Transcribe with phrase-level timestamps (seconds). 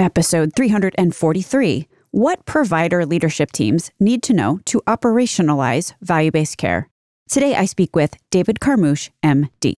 [0.00, 6.88] episode 343 What Provider Leadership Teams Need to Know to Operationalize Value Based Care.
[7.28, 9.74] Today, I speak with David Carmouche, MD.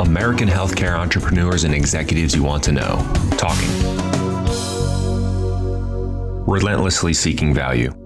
[0.00, 2.96] American healthcare entrepreneurs and executives you want to know.
[3.36, 3.68] Talking.
[6.46, 8.03] Relentlessly seeking value.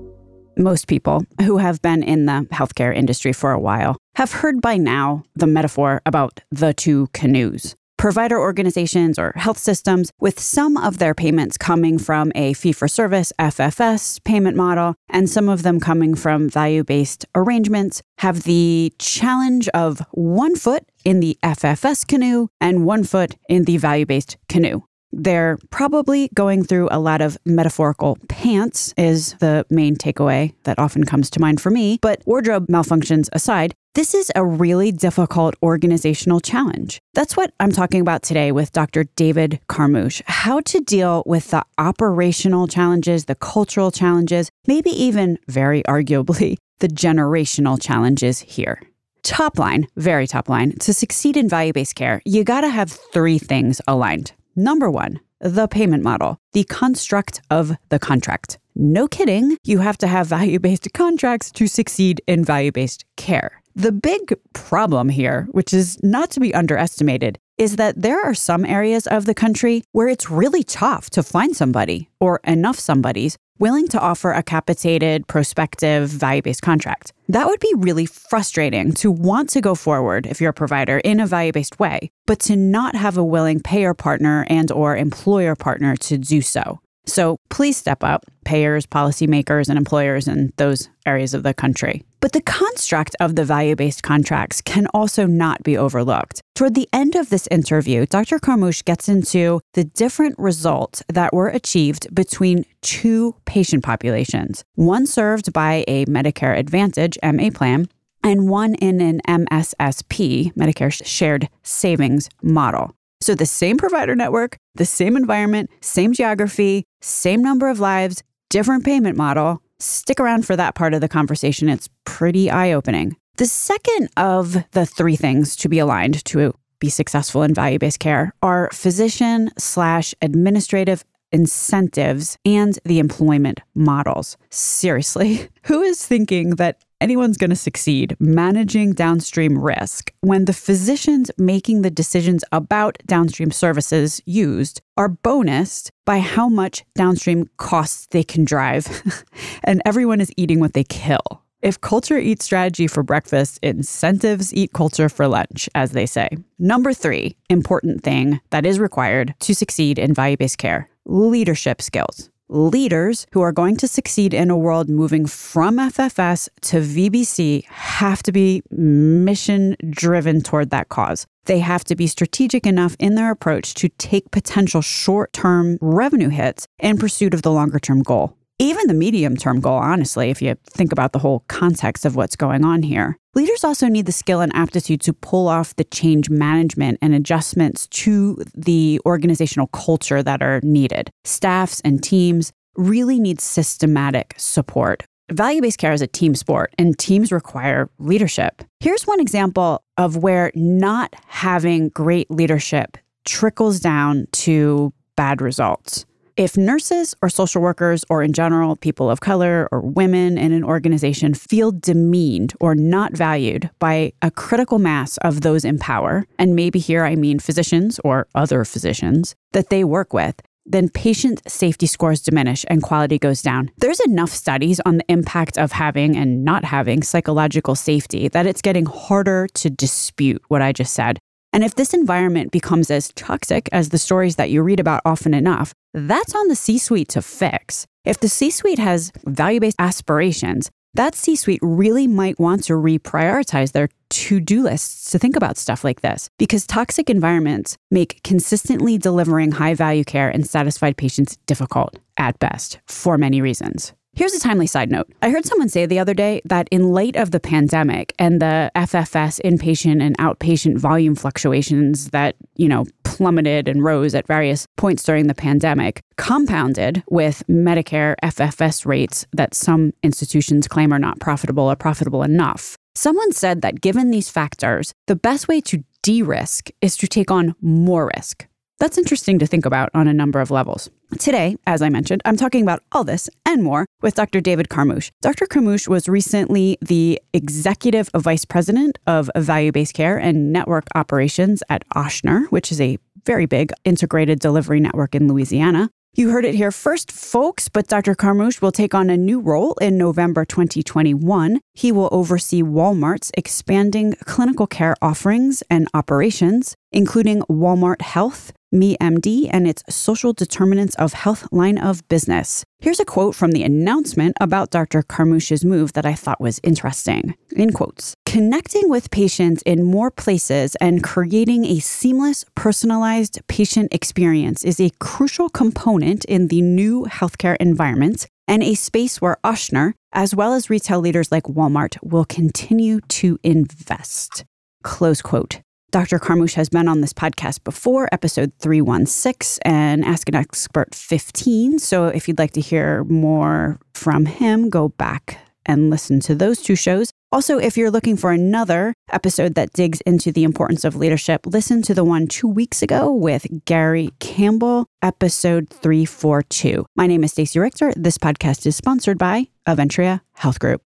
[0.58, 4.76] Most people who have been in the healthcare industry for a while have heard by
[4.76, 7.76] now the metaphor about the two canoes.
[7.96, 12.88] Provider organizations or health systems, with some of their payments coming from a fee for
[12.88, 18.92] service FFS payment model, and some of them coming from value based arrangements, have the
[18.98, 24.36] challenge of one foot in the FFS canoe and one foot in the value based
[24.48, 24.82] canoe.
[25.12, 31.04] They're probably going through a lot of metaphorical pants, is the main takeaway that often
[31.04, 31.98] comes to mind for me.
[32.02, 37.00] But wardrobe malfunctions aside, this is a really difficult organizational challenge.
[37.14, 39.04] That's what I'm talking about today with Dr.
[39.16, 45.82] David Carmouche how to deal with the operational challenges, the cultural challenges, maybe even very
[45.82, 48.80] arguably the generational challenges here.
[49.24, 53.38] Top line, very top line, to succeed in value based care, you gotta have three
[53.38, 54.32] things aligned.
[54.58, 58.58] Number one, the payment model, the construct of the contract.
[58.74, 63.62] No kidding, you have to have value based contracts to succeed in value based care.
[63.76, 68.64] The big problem here, which is not to be underestimated, is that there are some
[68.64, 73.88] areas of the country where it's really tough to find somebody or enough somebodies willing
[73.88, 77.12] to offer a capitated, prospective, value based contract.
[77.28, 81.20] That would be really frustrating to want to go forward if you're a provider in
[81.20, 85.54] a value based way, but to not have a willing payer partner and or employer
[85.54, 86.80] partner to do so.
[87.06, 92.04] So please step up, payers, policymakers, and employers in those areas of the country.
[92.20, 96.40] But the construct of the value based contracts can also not be overlooked.
[96.54, 98.38] Toward the end of this interview, Dr.
[98.38, 105.52] Carmouche gets into the different results that were achieved between two patient populations one served
[105.52, 107.88] by a Medicare Advantage MA plan,
[108.22, 112.94] and one in an MSSP, Medicare Shared Savings model.
[113.20, 118.84] So the same provider network, the same environment, same geography, same number of lives, different
[118.84, 119.62] payment model.
[119.80, 121.68] Stick around for that part of the conversation.
[121.68, 123.16] It's pretty eye opening.
[123.36, 128.00] The second of the three things to be aligned to be successful in value based
[128.00, 134.36] care are physician slash administrative incentives and the employment models.
[134.50, 141.30] Seriously, who is thinking that anyone's going to succeed managing downstream risk when the physicians
[141.38, 148.22] making the decisions about downstream services used are bonused by how much downstream costs they
[148.22, 149.24] can drive,
[149.64, 151.42] and everyone is eating what they kill.
[151.60, 156.28] If culture eats strategy for breakfast, incentives eat culture for lunch, as they say.
[156.58, 162.27] Number three important thing that is required to succeed in value based care leadership skills
[162.48, 168.22] leaders who are going to succeed in a world moving from FFS to VBC have
[168.22, 171.26] to be mission driven toward that cause.
[171.44, 176.28] They have to be strategic enough in their approach to take potential short term revenue
[176.28, 178.37] hits in pursuit of the longer term goal.
[178.60, 182.34] Even the medium term goal, honestly, if you think about the whole context of what's
[182.34, 183.16] going on here.
[183.36, 187.86] Leaders also need the skill and aptitude to pull off the change management and adjustments
[187.88, 191.08] to the organizational culture that are needed.
[191.24, 195.04] Staffs and teams really need systematic support.
[195.30, 198.62] Value based care is a team sport, and teams require leadership.
[198.80, 206.06] Here's one example of where not having great leadership trickles down to bad results.
[206.38, 210.62] If nurses or social workers, or in general, people of color or women in an
[210.62, 216.54] organization feel demeaned or not valued by a critical mass of those in power, and
[216.54, 221.88] maybe here I mean physicians or other physicians that they work with, then patient safety
[221.88, 223.72] scores diminish and quality goes down.
[223.78, 228.62] There's enough studies on the impact of having and not having psychological safety that it's
[228.62, 231.18] getting harder to dispute what I just said.
[231.52, 235.32] And if this environment becomes as toxic as the stories that you read about often
[235.32, 235.72] enough,
[236.06, 237.86] that's on the C suite to fix.
[238.04, 242.72] If the C suite has value based aspirations, that C suite really might want to
[242.72, 248.22] reprioritize their to do lists to think about stuff like this because toxic environments make
[248.22, 253.92] consistently delivering high value care and satisfied patients difficult at best for many reasons.
[254.18, 255.08] Here's a timely side note.
[255.22, 258.68] I heard someone say the other day that in light of the pandemic and the
[258.74, 265.04] FFS inpatient and outpatient volume fluctuations that, you know, plummeted and rose at various points
[265.04, 271.70] during the pandemic, compounded with Medicare FFS rates that some institutions claim are not profitable
[271.70, 276.70] or profitable enough, Someone said that given these factors, the best way to de risk
[276.80, 278.47] is to take on more risk.
[278.78, 280.88] That's interesting to think about on a number of levels.
[281.18, 284.40] Today, as I mentioned, I'm talking about all this and more with Dr.
[284.40, 285.10] David Carmouche.
[285.20, 285.46] Dr.
[285.46, 291.88] Carmouche was recently the executive vice president of value based care and network operations at
[291.96, 295.90] Ochsner, which is a very big integrated delivery network in Louisiana.
[296.14, 298.14] You heard it here first, folks, but Dr.
[298.14, 301.60] Carmouche will take on a new role in November 2021.
[301.74, 309.66] He will oversee Walmart's expanding clinical care offerings and operations, including Walmart Health, MeMD and
[309.66, 312.64] its social determinants of health line of business.
[312.80, 315.02] Here's a quote from the announcement about Dr.
[315.02, 317.34] Carmouche's move that I thought was interesting.
[317.56, 324.64] In quotes, connecting with patients in more places and creating a seamless, personalized patient experience
[324.64, 330.34] is a crucial component in the new healthcare environment and a space where Ochsner, as
[330.34, 334.44] well as retail leaders like Walmart, will continue to invest.
[334.82, 335.60] Close quote.
[335.90, 336.18] Dr.
[336.18, 341.78] Carmouche has been on this podcast before, episode 316 and Ask an Expert 15.
[341.78, 346.60] So if you'd like to hear more from him, go back and listen to those
[346.60, 347.10] two shows.
[347.32, 351.80] Also, if you're looking for another episode that digs into the importance of leadership, listen
[351.80, 356.84] to the one two weeks ago with Gary Campbell, episode 342.
[356.96, 357.94] My name is Stacey Richter.
[357.96, 360.82] This podcast is sponsored by Aventria Health Group.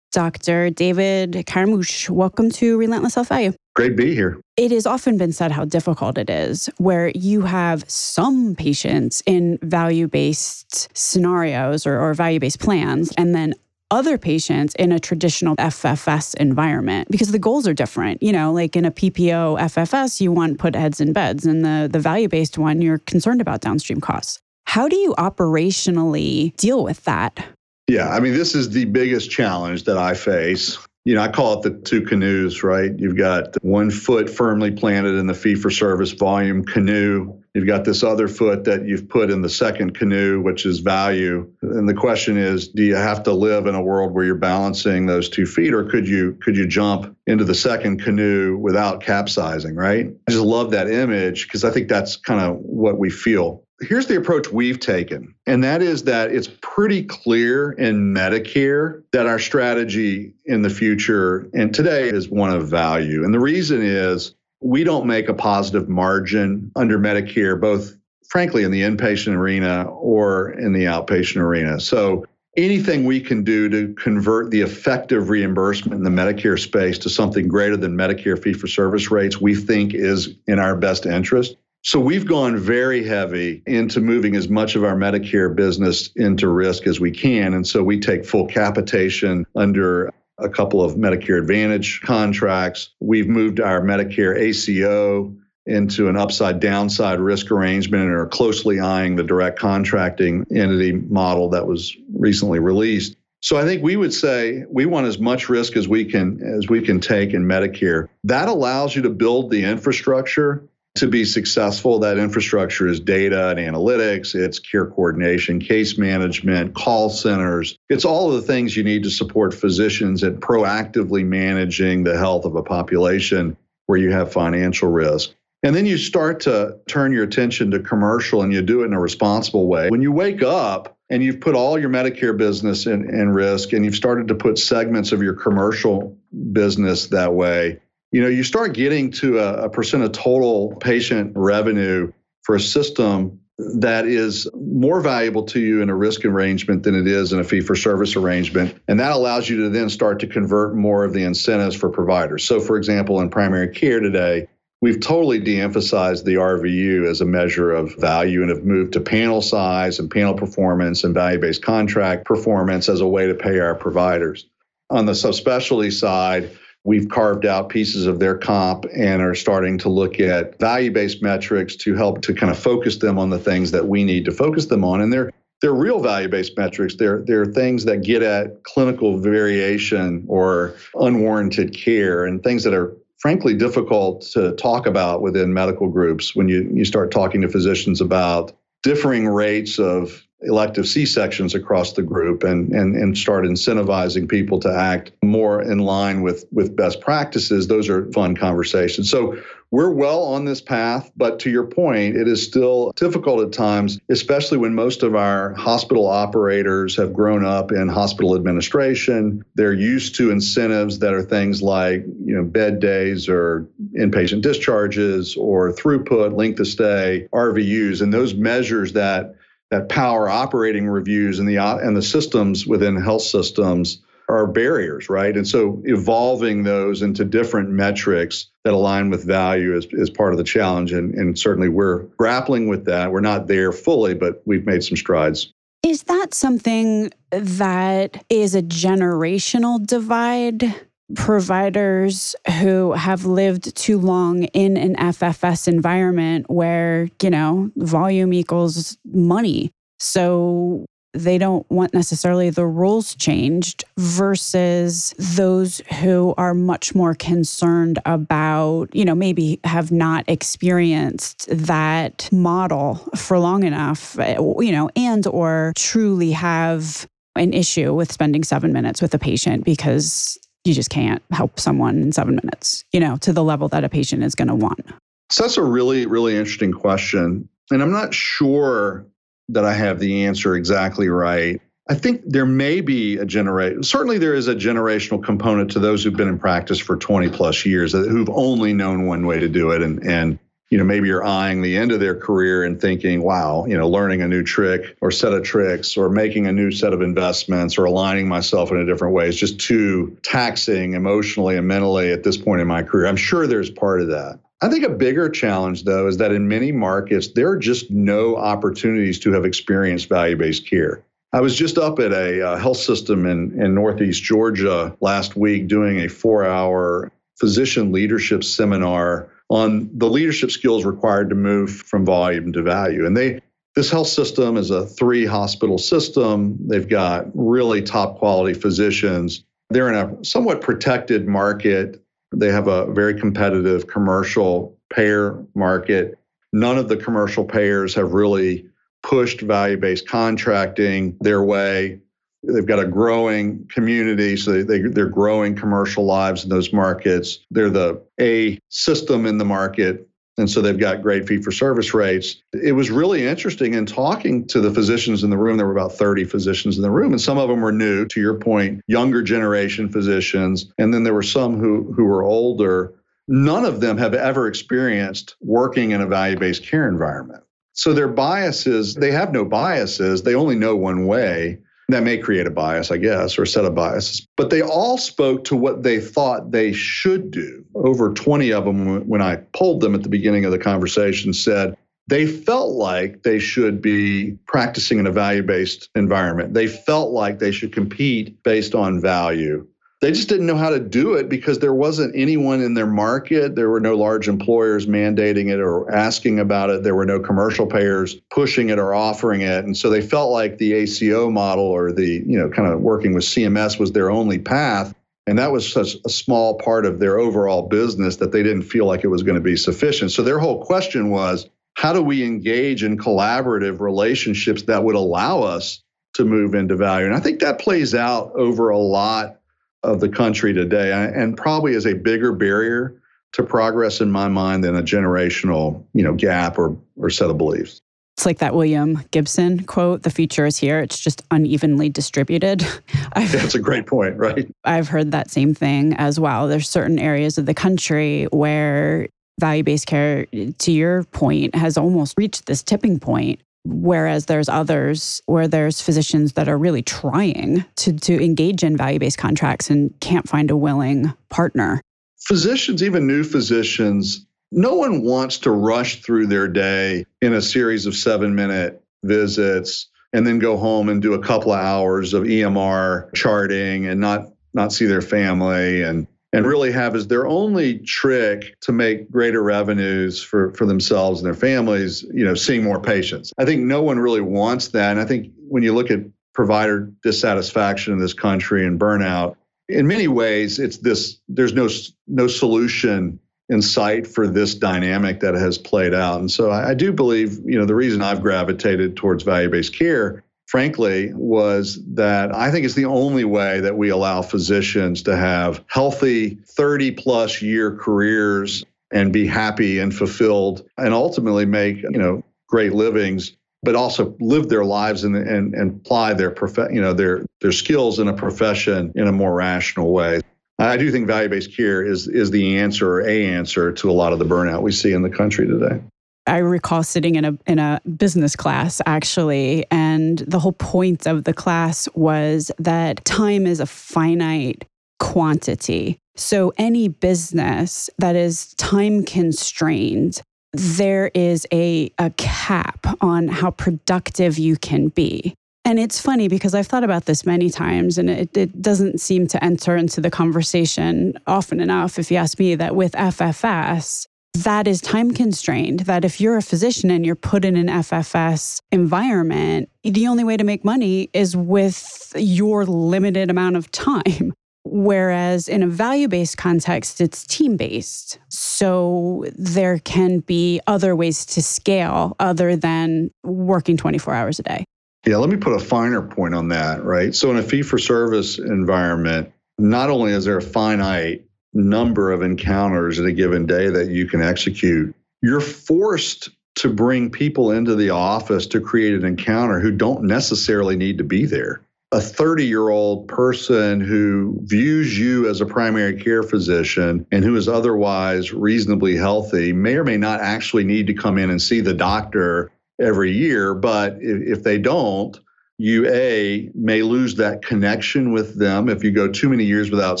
[0.12, 0.70] Dr.
[0.70, 3.52] David Carmouche, welcome to Relentless Health Value.
[3.74, 4.40] Great to be here.
[4.56, 9.58] It has often been said how difficult it is where you have some patients in
[9.62, 13.52] value based scenarios or, or value based plans, and then
[13.90, 18.22] other patients in a traditional FFS environment because the goals are different.
[18.22, 21.88] You know, like in a PPO FFS, you want put heads in beds, and the,
[21.90, 24.38] the value based one, you're concerned about downstream costs.
[24.66, 27.44] How do you operationally deal with that?
[27.88, 30.78] Yeah, I mean, this is the biggest challenge that I face.
[31.04, 32.90] You know, I call it the two canoes, right?
[32.96, 37.42] You've got one foot firmly planted in the fee for service volume canoe.
[37.52, 41.52] You've got this other foot that you've put in the second canoe, which is value.
[41.60, 45.04] And the question is, do you have to live in a world where you're balancing
[45.04, 49.76] those two feet or could you could you jump into the second canoe without capsizing,
[49.76, 50.06] right?
[50.26, 54.06] I just love that image because I think that's kind of what we feel here's
[54.06, 59.38] the approach we've taken, and that is that it's pretty clear in Medicare that our
[59.38, 63.24] strategy in the future and today is one of value.
[63.24, 67.96] And the reason is we don't make a positive margin under Medicare, both
[68.28, 71.78] frankly in the inpatient arena or in the outpatient arena.
[71.78, 72.24] So
[72.56, 77.48] anything we can do to convert the effective reimbursement in the Medicare space to something
[77.48, 81.56] greater than Medicare fee for service rates, we think is in our best interest.
[81.86, 86.86] So we've gone very heavy into moving as much of our Medicare business into risk
[86.86, 87.52] as we can.
[87.52, 92.88] And so we take full capitation under a couple of Medicare Advantage contracts.
[93.00, 95.34] We've moved our Medicare ACO
[95.66, 101.50] into an upside downside risk arrangement and are closely eyeing the direct contracting entity model
[101.50, 103.14] that was recently released.
[103.42, 106.66] So I think we would say we want as much risk as we can as
[106.66, 108.08] we can take in Medicare.
[108.24, 110.66] That allows you to build the infrastructure
[110.96, 117.10] to be successful, that infrastructure is data and analytics, it's care coordination, case management, call
[117.10, 117.76] centers.
[117.88, 122.44] It's all of the things you need to support physicians in proactively managing the health
[122.44, 123.56] of a population
[123.86, 125.34] where you have financial risk.
[125.64, 128.92] And then you start to turn your attention to commercial and you do it in
[128.92, 129.88] a responsible way.
[129.88, 133.84] When you wake up and you've put all your Medicare business in, in risk and
[133.84, 136.16] you've started to put segments of your commercial
[136.52, 137.80] business that way,
[138.14, 142.60] you know, you start getting to a, a percent of total patient revenue for a
[142.60, 147.40] system that is more valuable to you in a risk arrangement than it is in
[147.40, 148.80] a fee for service arrangement.
[148.86, 152.44] And that allows you to then start to convert more of the incentives for providers.
[152.44, 154.46] So, for example, in primary care today,
[154.80, 159.00] we've totally de emphasized the RVU as a measure of value and have moved to
[159.00, 163.58] panel size and panel performance and value based contract performance as a way to pay
[163.58, 164.46] our providers.
[164.90, 169.88] On the subspecialty side, We've carved out pieces of their comp and are starting to
[169.88, 173.70] look at value based metrics to help to kind of focus them on the things
[173.70, 175.00] that we need to focus them on.
[175.00, 176.96] And they're they're real value based metrics.
[176.96, 182.94] They're, they're things that get at clinical variation or unwarranted care and things that are
[183.18, 188.02] frankly difficult to talk about within medical groups when you, you start talking to physicians
[188.02, 194.60] about differing rates of elective C-sections across the group and, and, and start incentivizing people
[194.60, 199.10] to act more in line with, with best practices, those are fun conversations.
[199.10, 199.36] So
[199.70, 203.98] we're well on this path, but to your point, it is still difficult at times,
[204.08, 209.44] especially when most of our hospital operators have grown up in hospital administration.
[209.56, 213.66] They're used to incentives that are things like, you know, bed days or
[213.98, 219.34] inpatient discharges or throughput, length of stay, RVUs, and those measures that
[219.70, 225.36] that power operating reviews and the and the systems within health systems are barriers, right?
[225.36, 230.38] And so evolving those into different metrics that align with value is, is part of
[230.38, 230.92] the challenge.
[230.92, 233.12] And, and certainly we're grappling with that.
[233.12, 235.52] We're not there fully, but we've made some strides.
[235.84, 240.74] Is that something that is a generational divide?
[241.14, 248.96] Providers who have lived too long in an FFS environment where, you know, volume equals
[249.04, 249.70] money.
[249.98, 258.00] So they don't want necessarily the rules changed versus those who are much more concerned
[258.04, 264.90] about, you know, maybe have not experienced that model for long enough, eh, you know,
[264.96, 267.06] and or truly have
[267.36, 272.00] an issue with spending 7 minutes with a patient because you just can't help someone
[272.00, 274.84] in 7 minutes, you know, to the level that a patient is going to want.
[275.30, 277.48] So that's a really really interesting question.
[277.70, 279.06] And I'm not sure
[279.48, 281.60] that I have the answer exactly right.
[281.88, 286.02] I think there may be a generation, certainly there is a generational component to those
[286.02, 289.70] who've been in practice for 20 plus years who've only known one way to do
[289.70, 289.82] it.
[289.82, 290.38] And, and,
[290.70, 293.88] you know, maybe you're eyeing the end of their career and thinking, wow, you know,
[293.88, 297.78] learning a new trick or set of tricks or making a new set of investments
[297.78, 302.24] or aligning myself in a different way is just too taxing emotionally and mentally at
[302.24, 303.06] this point in my career.
[303.06, 304.40] I'm sure there's part of that.
[304.62, 308.36] I think a bigger challenge, though, is that in many markets, there are just no
[308.36, 311.04] opportunities to have experienced value based care.
[311.34, 315.66] I was just up at a uh, health system in, in Northeast Georgia last week
[315.66, 322.04] doing a four hour physician leadership seminar on the leadership skills required to move from
[322.04, 323.06] volume to value.
[323.06, 323.40] And they,
[323.76, 326.56] this health system is a three hospital system.
[326.68, 329.44] They've got really top quality physicians.
[329.70, 332.04] They're in a somewhat protected market
[332.36, 336.18] they have a very competitive commercial payer market.
[336.52, 338.66] None of the commercial payers have really
[339.02, 342.00] pushed value based contracting their way.
[342.46, 347.40] They've got a growing community, so they, they, are growing commercial lives in those markets.
[347.50, 351.94] They're the A system in the market and so they've got great fee for service
[351.94, 352.42] rates.
[352.52, 355.56] It was really interesting in talking to the physicians in the room.
[355.56, 358.20] There were about 30 physicians in the room, and some of them were new, to
[358.20, 360.72] your point, younger generation physicians.
[360.78, 362.94] And then there were some who, who were older.
[363.28, 367.42] None of them have ever experienced working in a value based care environment.
[367.72, 371.58] So their biases, they have no biases, they only know one way.
[371.88, 374.26] That may create a bias, I guess, or a set of biases.
[374.36, 377.64] But they all spoke to what they thought they should do.
[377.74, 381.76] Over 20 of them, when I polled them at the beginning of the conversation, said
[382.06, 386.54] they felt like they should be practicing in a value based environment.
[386.54, 389.66] They felt like they should compete based on value.
[390.00, 393.54] They just didn't know how to do it because there wasn't anyone in their market.
[393.54, 396.82] There were no large employers mandating it or asking about it.
[396.82, 399.64] There were no commercial payers pushing it or offering it.
[399.64, 403.14] And so they felt like the ACO model or the, you know, kind of working
[403.14, 404.94] with CMS was their only path.
[405.26, 408.84] And that was such a small part of their overall business that they didn't feel
[408.84, 410.10] like it was going to be sufficient.
[410.10, 415.42] So their whole question was how do we engage in collaborative relationships that would allow
[415.42, 415.82] us
[416.14, 417.06] to move into value?
[417.06, 419.40] And I think that plays out over a lot
[419.84, 423.00] of the country today, and probably is a bigger barrier
[423.32, 427.38] to progress in my mind than a generational, you know, gap or or set of
[427.38, 427.80] beliefs.
[428.16, 432.64] It's like that William Gibson quote, the future is here, it's just unevenly distributed.
[433.16, 434.48] That's a great point, right?
[434.64, 436.46] I've heard that same thing as well.
[436.46, 439.08] There's certain areas of the country where
[439.40, 445.22] value based care, to your point, has almost reached this tipping point Whereas there's others
[445.26, 449.92] where there's physicians that are really trying to, to engage in value based contracts and
[450.00, 451.80] can't find a willing partner.
[452.18, 457.86] Physicians, even new physicians, no one wants to rush through their day in a series
[457.86, 462.22] of seven minute visits and then go home and do a couple of hours of
[462.22, 467.78] EMR charting and not not see their family and and really have as their only
[467.78, 472.80] trick to make greater revenues for, for themselves and their families, you know, seeing more
[472.80, 473.32] patients.
[473.38, 474.90] I think no one really wants that.
[474.90, 476.00] And I think when you look at
[476.32, 479.36] provider dissatisfaction in this country and burnout,
[479.68, 481.68] in many ways, it's this there's no
[482.06, 486.18] no solution in sight for this dynamic that has played out.
[486.18, 490.24] And so I, I do believe, you know, the reason I've gravitated towards value-based care
[490.54, 495.64] frankly, was that I think it's the only way that we allow physicians to have
[495.66, 502.22] healthy 30 plus year careers and be happy and fulfilled and ultimately make, you know,
[502.48, 506.92] great livings but also live their lives and, and, and apply their prof- you know
[506.92, 510.20] their their skills in a profession in a more rational way.
[510.60, 514.12] I do think value-based care is is the answer or a answer to a lot
[514.12, 515.80] of the burnout we see in the country today.
[516.26, 521.24] I recall sitting in a in a business class actually and the whole point of
[521.24, 524.64] the class was that time is a finite
[524.98, 525.98] quantity.
[526.16, 530.22] So any business that is time constrained
[530.54, 535.34] there is a, a cap on how productive you can be.
[535.64, 539.26] And it's funny because I've thought about this many times and it, it, doesn't seem
[539.28, 541.98] to enter into the conversation often enough.
[541.98, 544.06] If you ask me, that with FFS,
[544.44, 545.80] that is time constrained.
[545.80, 550.36] That if you're a physician and you're put in an FFS environment, the only way
[550.36, 554.32] to make money is with your limited amount of time.
[554.66, 558.18] Whereas in a value based context, it's team based.
[558.28, 564.64] So there can be other ways to scale other than working 24 hours a day.
[565.06, 567.14] Yeah, let me put a finer point on that, right?
[567.14, 572.22] So in a fee for service environment, not only is there a finite number of
[572.22, 577.74] encounters in a given day that you can execute, you're forced to bring people into
[577.74, 582.44] the office to create an encounter who don't necessarily need to be there a 30
[582.44, 588.32] year old person who views you as a primary care physician and who is otherwise
[588.32, 592.50] reasonably healthy may or may not actually need to come in and see the doctor
[592.80, 593.54] every year.
[593.54, 595.18] But if, if they don't,
[595.58, 600.00] you A, may lose that connection with them if you go too many years without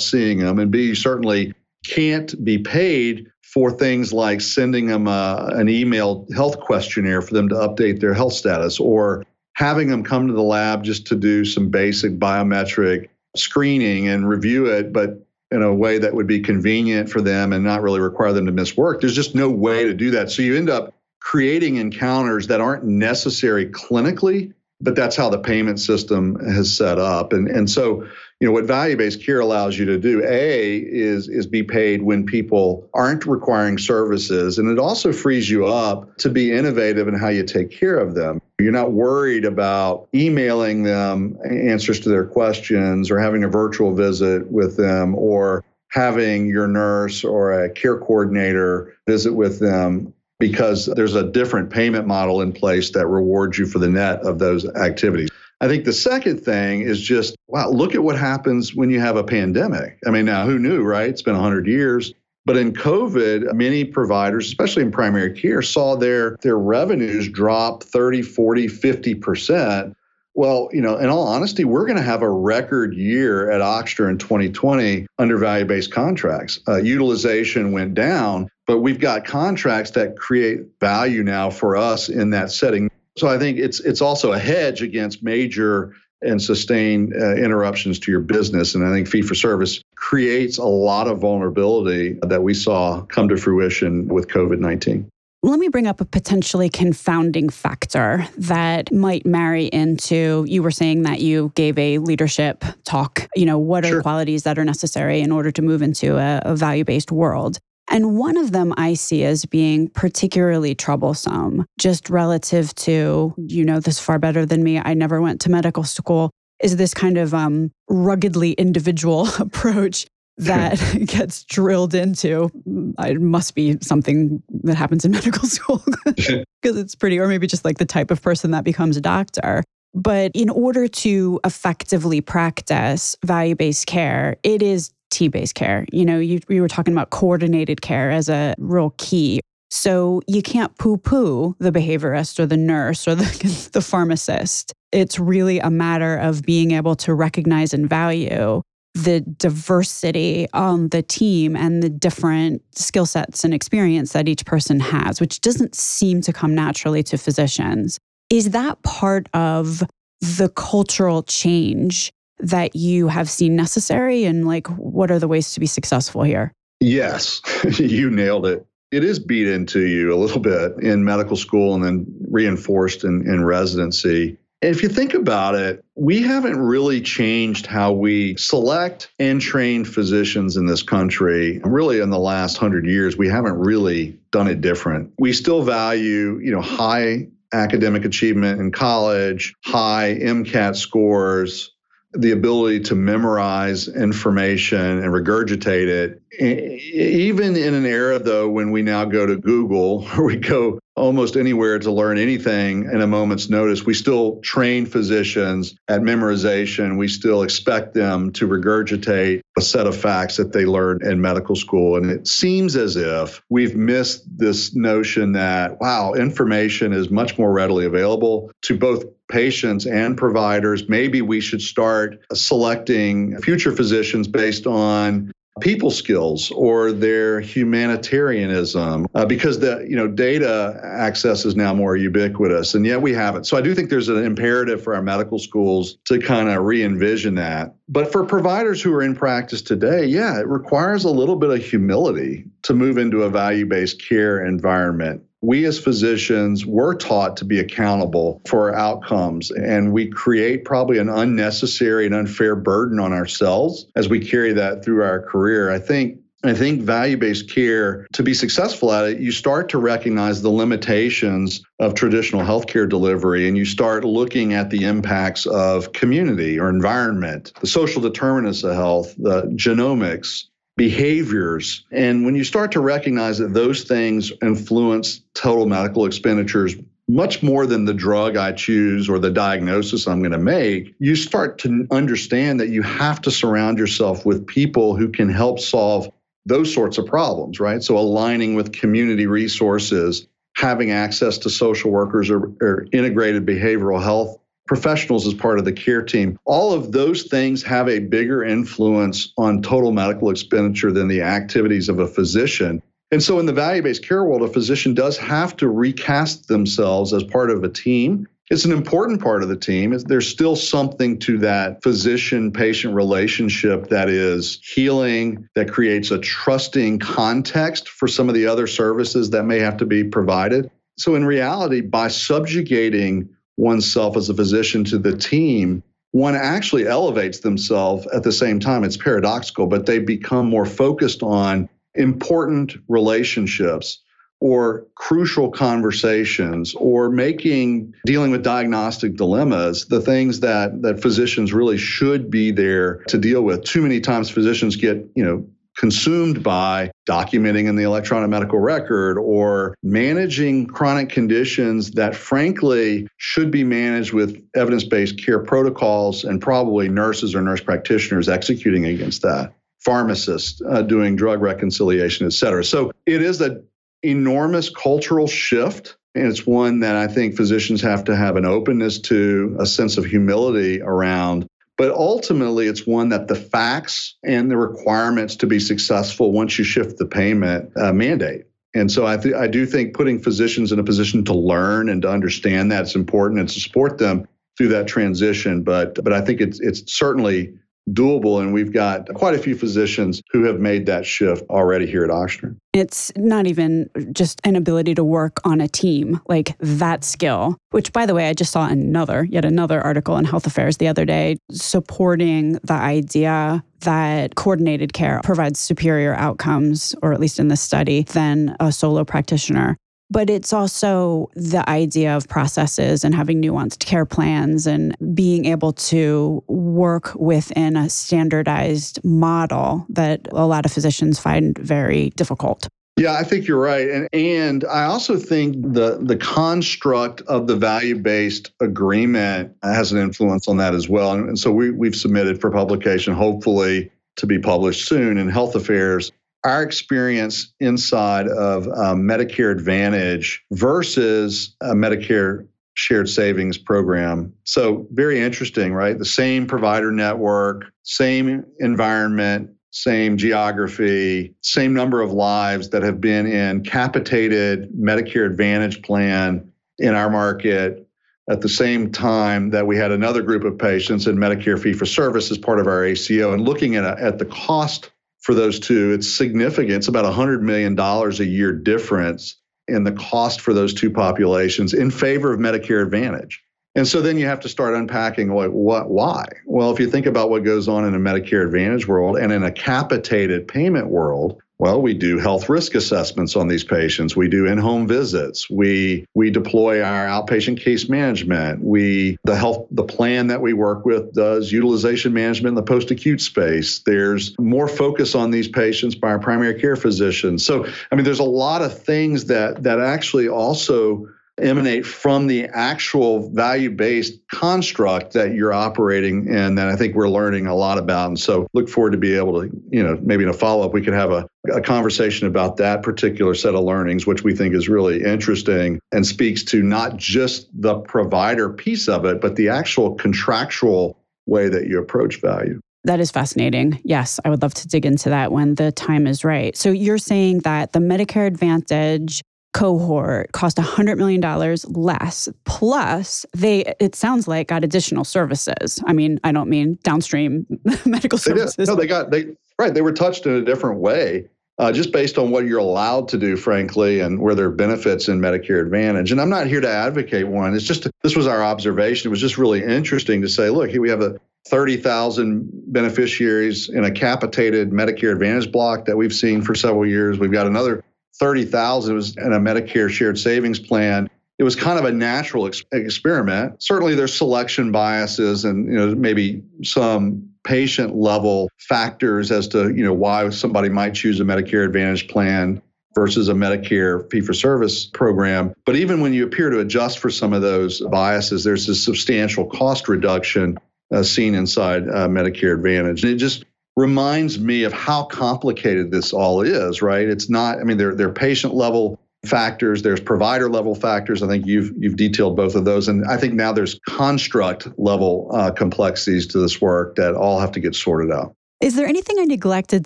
[0.00, 0.58] seeing them.
[0.58, 1.54] And B, certainly
[1.86, 7.48] can't be paid for things like sending them a, an email health questionnaire for them
[7.48, 11.44] to update their health status or having them come to the lab just to do
[11.44, 17.08] some basic biometric screening and review it, but in a way that would be convenient
[17.08, 19.00] for them and not really require them to miss work.
[19.00, 20.30] There's just no way to do that.
[20.30, 24.52] So you end up creating encounters that aren't necessary clinically,
[24.84, 27.32] but that's how the payment system has set up.
[27.32, 28.06] And, and so
[28.40, 32.26] you know what value-based care allows you to do a is is be paid when
[32.26, 37.28] people aren't requiring services and it also frees you up to be innovative in how
[37.28, 43.10] you take care of them you're not worried about emailing them answers to their questions
[43.10, 48.96] or having a virtual visit with them or having your nurse or a care coordinator
[49.06, 50.12] visit with them
[50.48, 54.38] because there's a different payment model in place that rewards you for the net of
[54.38, 55.30] those activities.
[55.62, 59.16] I think the second thing is just, wow, look at what happens when you have
[59.16, 59.98] a pandemic.
[60.06, 61.08] I mean, now who knew, right?
[61.08, 62.12] It's been 100 years.
[62.44, 68.20] But in COVID, many providers, especially in primary care, saw their, their revenues drop 30,
[68.20, 69.94] 40, 50%.
[70.34, 74.10] Well, you know, in all honesty, we're going to have a record year at Ochsner
[74.10, 76.58] in 2020 under value based contracts.
[76.66, 82.30] Uh, utilization went down, but we've got contracts that create value now for us in
[82.30, 82.90] that setting.
[83.16, 88.10] So I think it's it's also a hedge against major and sustained uh, interruptions to
[88.10, 88.74] your business.
[88.74, 93.28] And I think fee for service creates a lot of vulnerability that we saw come
[93.28, 95.08] to fruition with COVID 19.
[95.44, 101.02] Let me bring up a potentially confounding factor that might marry into you were saying
[101.02, 103.28] that you gave a leadership talk.
[103.36, 104.00] You know, what are sure.
[104.00, 107.58] qualities that are necessary in order to move into a, a value based world?
[107.90, 113.80] And one of them I see as being particularly troublesome, just relative to, you know,
[113.80, 114.80] this far better than me.
[114.82, 116.30] I never went to medical school,
[116.62, 120.06] is this kind of um, ruggedly individual approach
[120.38, 122.50] that gets drilled into.
[122.98, 127.64] It must be something that happens in medical school because it's pretty, or maybe just
[127.64, 129.62] like the type of person that becomes a doctor.
[129.94, 135.86] But in order to effectively practice value based care, it is T based care.
[135.92, 139.40] You know, you, you were talking about coordinated care as a real key.
[139.70, 144.72] So you can't poo poo the behaviorist or the nurse or the, the pharmacist.
[144.92, 148.62] It's really a matter of being able to recognize and value
[148.94, 154.78] the diversity on the team and the different skill sets and experience that each person
[154.78, 157.98] has, which doesn't seem to come naturally to physicians.
[158.30, 159.82] Is that part of
[160.20, 164.24] the cultural change that you have seen necessary?
[164.24, 166.52] And like, what are the ways to be successful here?
[166.80, 167.42] Yes,
[167.78, 168.64] you nailed it.
[168.92, 173.28] It is beat into you a little bit in medical school and then reinforced in,
[173.28, 174.38] in residency.
[174.64, 180.56] If you think about it, we haven't really changed how we select and train physicians
[180.56, 181.60] in this country.
[181.62, 185.12] Really, in the last hundred years, we haven't really done it different.
[185.18, 191.70] We still value, you know, high academic achievement in college, high MCAT scores,
[192.14, 196.22] the ability to memorize information and regurgitate it.
[196.38, 201.36] Even in an era, though, when we now go to Google or we go almost
[201.36, 206.96] anywhere to learn anything in a moment's notice, we still train physicians at memorization.
[206.98, 211.56] We still expect them to regurgitate a set of facts that they learned in medical
[211.56, 211.96] school.
[211.96, 217.52] And it seems as if we've missed this notion that, wow, information is much more
[217.52, 220.88] readily available to both patients and providers.
[220.88, 229.24] Maybe we should start selecting future physicians based on people skills or their humanitarianism uh,
[229.24, 233.56] because the you know data access is now more ubiquitous and yet we haven't so
[233.56, 237.74] i do think there's an imperative for our medical schools to kind of re-envision that.
[237.88, 241.64] But for providers who are in practice today yeah it requires a little bit of
[241.64, 247.60] humility to move into a value-based care environment we as physicians were taught to be
[247.60, 253.86] accountable for our outcomes and we create probably an unnecessary and unfair burden on ourselves
[253.94, 255.70] as we carry that through our career.
[255.70, 259.78] I think I think value based care, to be successful at it, you start to
[259.78, 265.92] recognize the limitations of traditional healthcare delivery and you start looking at the impacts of
[265.92, 270.44] community or environment, the social determinants of health, the genomics,
[270.76, 271.84] behaviors.
[271.90, 276.74] And when you start to recognize that those things influence total medical expenditures
[277.06, 281.16] much more than the drug I choose or the diagnosis I'm going to make, you
[281.16, 286.10] start to understand that you have to surround yourself with people who can help solve
[286.46, 287.82] those sorts of problems, right?
[287.82, 294.38] So aligning with community resources, having access to social workers or, or integrated behavioral health
[294.66, 296.38] professionals as part of the care team.
[296.44, 301.88] All of those things have a bigger influence on total medical expenditure than the activities
[301.88, 302.82] of a physician.
[303.10, 307.12] And so, in the value based care world, a physician does have to recast themselves
[307.12, 308.26] as part of a team.
[308.50, 309.96] It's an important part of the team.
[309.96, 316.98] There's still something to that physician patient relationship that is healing, that creates a trusting
[316.98, 320.70] context for some of the other services that may have to be provided.
[320.98, 327.40] So, in reality, by subjugating oneself as a physician to the team, one actually elevates
[327.40, 328.84] themselves at the same time.
[328.84, 334.00] It's paradoxical, but they become more focused on important relationships
[334.40, 341.78] or crucial conversations or making dealing with diagnostic dilemmas the things that that physicians really
[341.78, 346.90] should be there to deal with too many times physicians get you know consumed by
[347.08, 354.12] documenting in the electronic medical record or managing chronic conditions that frankly should be managed
[354.12, 360.80] with evidence-based care protocols and probably nurses or nurse practitioners executing against that pharmacists uh,
[360.80, 362.64] doing drug reconciliation et cetera.
[362.64, 363.66] So it is an
[364.02, 369.00] enormous cultural shift and it's one that I think physicians have to have an openness
[369.00, 374.56] to, a sense of humility around but ultimately, it's one that the facts and the
[374.56, 378.44] requirements to be successful once you shift the payment uh, mandate.
[378.74, 382.02] And so I, th- I do think putting physicians in a position to learn and
[382.02, 385.62] to understand that's important and to support them through that transition.
[385.62, 387.54] But but I think it's it's certainly
[387.90, 388.40] doable.
[388.40, 392.10] And we've got quite a few physicians who have made that shift already here at
[392.10, 392.56] Ochsner.
[392.72, 397.92] It's not even just an ability to work on a team, like that skill, which,
[397.92, 401.04] by the way, I just saw another, yet another article in Health Affairs the other
[401.04, 407.60] day supporting the idea that coordinated care provides superior outcomes, or at least in this
[407.60, 409.76] study, than a solo practitioner
[410.10, 415.72] but it's also the idea of processes and having nuanced care plans and being able
[415.72, 422.68] to work within a standardized model that a lot of physicians find very difficult.
[422.96, 423.88] Yeah, I think you're right.
[423.88, 430.46] And and I also think the the construct of the value-based agreement has an influence
[430.46, 431.12] on that as well.
[431.12, 435.56] And, and so we we've submitted for publication, hopefully to be published soon in Health
[435.56, 436.12] Affairs,
[436.44, 444.32] our experience inside of um, Medicare Advantage versus a Medicare shared savings program.
[444.44, 445.98] So, very interesting, right?
[445.98, 453.26] The same provider network, same environment, same geography, same number of lives that have been
[453.26, 457.88] in capitated Medicare Advantage plan in our market
[458.30, 461.86] at the same time that we had another group of patients in Medicare fee for
[461.86, 464.90] service as part of our ACO and looking at, at the cost
[465.24, 466.74] for those two, it's significant.
[466.74, 471.90] It's about $100 million a year difference in the cost for those two populations in
[471.90, 473.42] favor of Medicare Advantage.
[473.74, 476.26] And so then you have to start unpacking like what why?
[476.44, 479.42] Well, if you think about what goes on in a Medicare Advantage world and in
[479.42, 484.16] a capitated payment world, Well, we do health risk assessments on these patients.
[484.16, 485.48] We do in-home visits.
[485.48, 488.62] We we deploy our outpatient case management.
[488.62, 493.20] We the health the plan that we work with does utilization management in the post-acute
[493.20, 493.78] space.
[493.80, 497.46] There's more focus on these patients by our primary care physicians.
[497.46, 502.46] So, I mean, there's a lot of things that that actually also emanate from the
[502.46, 507.76] actual value based construct that you're operating in that I think we're learning a lot
[507.78, 508.08] about.
[508.08, 510.72] And so look forward to be able to, you know, maybe in a follow up,
[510.72, 514.54] we could have a, a conversation about that particular set of learnings, which we think
[514.54, 519.48] is really interesting and speaks to not just the provider piece of it, but the
[519.48, 522.60] actual contractual way that you approach value.
[522.84, 523.80] That is fascinating.
[523.82, 526.54] Yes, I would love to dig into that when the time is right.
[526.54, 529.22] So you're saying that the Medicare Advantage
[529.54, 531.22] cohort cost $100 million
[531.68, 532.28] less.
[532.44, 535.82] Plus, they, it sounds like, got additional services.
[535.86, 537.46] I mean, I don't mean downstream
[537.86, 538.56] medical services.
[538.56, 539.26] They no, they got, they,
[539.58, 541.28] right, they were touched in a different way.
[541.56, 545.06] Uh, just based on what you're allowed to do, frankly, and where there are benefits
[545.06, 546.10] in Medicare Advantage.
[546.10, 547.54] And I'm not here to advocate one.
[547.54, 549.08] It's just this was our observation.
[549.08, 551.14] It was just really interesting to say, look, here we have a
[551.46, 557.20] 30,000 beneficiaries in a capitated Medicare Advantage block that we've seen for several years.
[557.20, 557.84] We've got another
[558.18, 561.08] 30,000 was in a Medicare shared savings plan.
[561.38, 563.62] It was kind of a natural ex- experiment.
[563.62, 569.84] Certainly there's selection biases and you know maybe some patient level factors as to you
[569.84, 572.62] know why somebody might choose a Medicare Advantage plan
[572.94, 575.52] versus a Medicare fee for service program.
[575.66, 579.46] But even when you appear to adjust for some of those biases, there's a substantial
[579.46, 580.56] cost reduction
[580.92, 583.02] uh, seen inside uh, Medicare Advantage.
[583.02, 583.44] And it just
[583.76, 587.08] reminds me of how complicated this all is, right?
[587.08, 591.22] It's not, I mean, there, there are patient level factors, there's provider level factors.
[591.22, 595.30] I think you've you've detailed both of those, and I think now there's construct level
[595.32, 598.34] uh, complexities to this work that all have to get sorted out.
[598.60, 599.84] Is there anything I neglected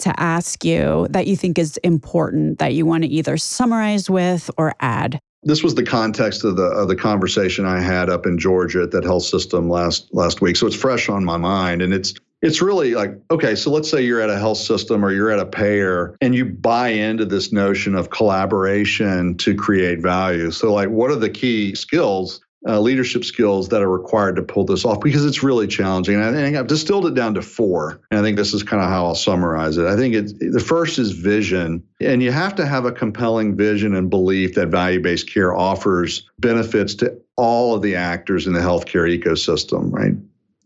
[0.01, 4.51] to ask you that you think is important that you want to either summarize with
[4.57, 5.18] or add?
[5.42, 8.90] This was the context of the of the conversation I had up in Georgia at
[8.90, 12.62] that health system last last week, so it's fresh on my mind, and it's it's
[12.62, 15.46] really like, okay, so let's say you're at a health system or you're at a
[15.46, 20.51] payer and you buy into this notion of collaboration to create value.
[20.51, 24.64] So, like, what are the key skills, uh, leadership skills that are required to pull
[24.64, 25.01] this off?
[25.01, 26.14] Because it's really challenging.
[26.14, 28.01] And I think I've distilled it down to four.
[28.12, 29.87] And I think this is kind of how I'll summarize it.
[29.87, 31.83] I think it's, the first is vision.
[32.01, 36.29] And you have to have a compelling vision and belief that value based care offers
[36.38, 40.14] benefits to all of the actors in the healthcare ecosystem, right?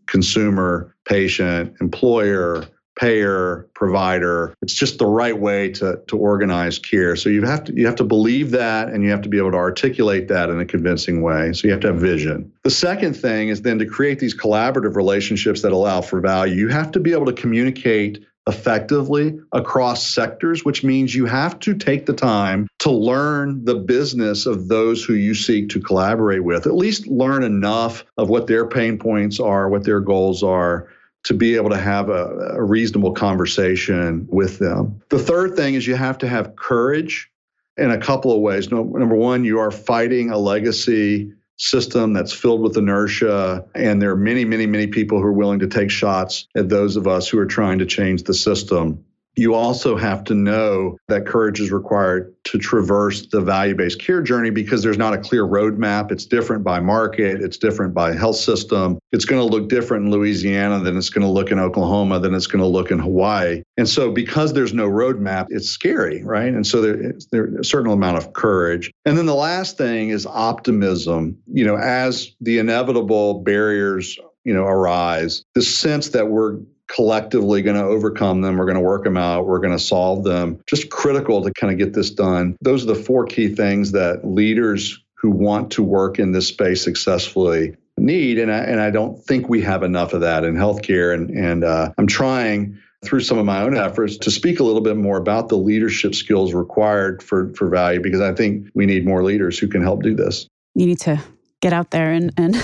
[0.07, 4.55] consumer, patient, employer, payer, provider.
[4.61, 7.15] It's just the right way to, to organize care.
[7.15, 9.51] So you have to you have to believe that and you have to be able
[9.51, 11.53] to articulate that in a convincing way.
[11.53, 12.51] So you have to have vision.
[12.63, 16.55] The second thing is then to create these collaborative relationships that allow for value.
[16.55, 21.73] You have to be able to communicate effectively across sectors, which means you have to
[21.73, 26.67] take the time to learn the business of those who you seek to collaborate with.
[26.67, 30.89] At least learn enough of what their pain points are, what their goals are.
[31.27, 35.01] To be able to have a, a reasonable conversation with them.
[35.07, 37.31] The third thing is you have to have courage
[37.77, 38.69] in a couple of ways.
[38.69, 43.65] number one, you are fighting a legacy system that's filled with inertia.
[43.75, 46.95] And there are many, many, many people who are willing to take shots at those
[46.95, 49.03] of us who are trying to change the system.
[49.35, 54.21] You also have to know that courage is required to traverse the value based care
[54.21, 56.11] journey because there's not a clear roadmap.
[56.11, 58.99] It's different by market, it's different by health system.
[59.11, 62.33] It's going to look different in Louisiana than it's going to look in Oklahoma, than
[62.33, 63.63] it's going to look in Hawaii.
[63.77, 66.53] And so, because there's no roadmap, it's scary, right?
[66.53, 68.91] And so, there, there's a certain amount of courage.
[69.05, 71.37] And then the last thing is optimism.
[71.51, 77.75] You know, as the inevitable barriers you know arise the sense that we're collectively going
[77.75, 78.57] to overcome them.
[78.57, 79.47] We're going to work them out.
[79.47, 80.61] We're going to solve them.
[80.67, 82.57] Just critical to kind of get this done.
[82.61, 86.83] Those are the four key things that leaders who want to work in this space
[86.83, 88.37] successfully need.
[88.37, 91.13] And I, and I don't think we have enough of that in healthcare.
[91.13, 94.81] And, and uh, I'm trying through some of my own efforts to speak a little
[94.81, 99.05] bit more about the leadership skills required for, for value because I think we need
[99.05, 100.47] more leaders who can help do this.
[100.75, 101.21] You need to
[101.63, 102.55] get out there and and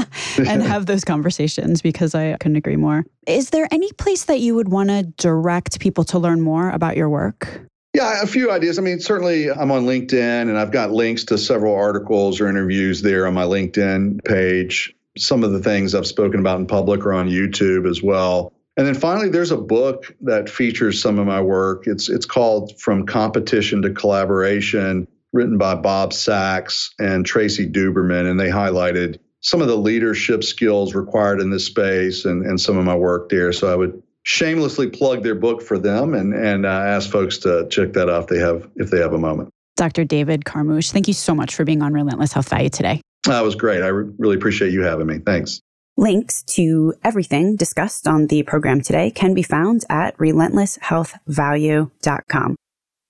[0.38, 3.04] and have those conversations because I couldn't agree more.
[3.26, 6.96] Is there any place that you would want to direct people to learn more about
[6.96, 7.60] your work?
[7.94, 8.78] Yeah, a few ideas.
[8.78, 13.00] I mean, certainly I'm on LinkedIn and I've got links to several articles or interviews
[13.00, 14.94] there on my LinkedIn page.
[15.16, 18.52] Some of the things I've spoken about in public are on YouTube as well.
[18.76, 21.86] And then finally, there's a book that features some of my work.
[21.86, 28.38] It's it's called From Competition to Collaboration written by Bob Sachs and Tracy Duberman, and
[28.38, 32.84] they highlighted some of the leadership skills required in this space and, and some of
[32.84, 33.52] my work there.
[33.52, 37.66] So I would shamelessly plug their book for them and and uh, ask folks to
[37.70, 39.50] check that out if they have if they have a moment.
[39.76, 40.04] Dr.
[40.04, 43.00] David Carmouche, thank you so much for being on Relentless Health Value today.
[43.24, 43.82] That was great.
[43.82, 45.18] I re- really appreciate you having me.
[45.18, 45.60] Thanks.
[45.96, 52.56] Links to everything discussed on the program today can be found at relentlesshealthvalue.com.